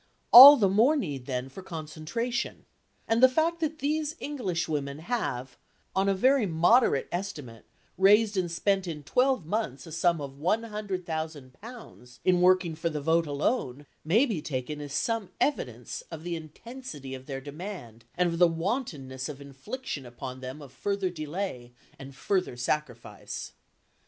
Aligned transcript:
All 0.33 0.57
the 0.57 0.67
more 0.67 0.95
need, 0.95 1.27
then, 1.27 1.47
for 1.47 1.61
concentration, 1.61 2.65
and 3.07 3.21
the 3.21 3.29
fact 3.29 3.59
that 3.59 3.77
these 3.77 4.15
Englishwomen 4.19 4.97
have, 4.97 5.59
on 5.95 6.09
a 6.09 6.15
very 6.15 6.47
moderate 6.47 7.07
estimate, 7.11 7.65
raised 7.99 8.35
and 8.35 8.51
spent 8.51 8.87
in 8.87 9.03
twelve 9.03 9.45
months 9.45 9.85
a 9.85 9.91
sum 9.91 10.19
of 10.19 10.37
£100,000 10.37 12.19
in 12.25 12.41
working 12.41 12.73
for 12.73 12.89
the 12.89 12.99
vote 12.99 13.27
alone, 13.27 13.85
may 14.03 14.25
be 14.25 14.41
taken 14.41 14.81
as 14.81 14.93
some 14.93 15.29
evidence 15.39 16.01
of 16.09 16.23
the 16.23 16.35
intensity 16.35 17.13
of 17.13 17.27
their 17.27 17.39
demand 17.39 18.03
and 18.15 18.25
of 18.33 18.39
the 18.39 18.47
wantonness 18.47 19.29
of 19.29 19.39
infliction 19.39 20.03
upon 20.03 20.39
them 20.39 20.63
of 20.63 20.71
further 20.73 21.11
delay 21.11 21.73
and 21.99 22.15
further 22.15 22.57
sacrifice. 22.57 23.51